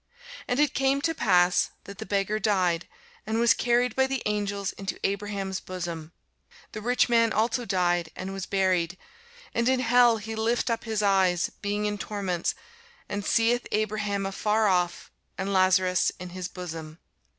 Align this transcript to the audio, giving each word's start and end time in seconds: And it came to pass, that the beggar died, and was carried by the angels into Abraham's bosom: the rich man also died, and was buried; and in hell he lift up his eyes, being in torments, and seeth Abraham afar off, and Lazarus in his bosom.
And 0.47 0.59
it 0.59 0.73
came 0.73 0.99
to 1.03 1.13
pass, 1.13 1.69
that 1.83 1.99
the 1.99 2.07
beggar 2.07 2.39
died, 2.39 2.87
and 3.27 3.37
was 3.39 3.53
carried 3.53 3.95
by 3.95 4.07
the 4.07 4.23
angels 4.25 4.71
into 4.73 4.97
Abraham's 5.05 5.59
bosom: 5.59 6.11
the 6.71 6.81
rich 6.81 7.07
man 7.07 7.31
also 7.31 7.65
died, 7.65 8.09
and 8.15 8.33
was 8.33 8.47
buried; 8.47 8.97
and 9.53 9.69
in 9.69 9.79
hell 9.79 10.17
he 10.17 10.33
lift 10.35 10.71
up 10.71 10.85
his 10.85 11.03
eyes, 11.03 11.51
being 11.61 11.85
in 11.85 11.99
torments, 11.99 12.55
and 13.07 13.23
seeth 13.23 13.67
Abraham 13.71 14.25
afar 14.25 14.67
off, 14.67 15.11
and 15.37 15.53
Lazarus 15.53 16.11
in 16.19 16.29
his 16.29 16.47
bosom. 16.47 16.97